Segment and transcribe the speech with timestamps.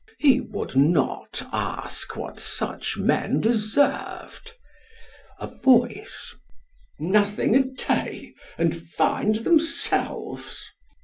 [0.17, 4.53] He would not ask what such men deserved
[5.39, 6.33] (a voice,"
[6.99, 10.65] Nothing a day, and find themselves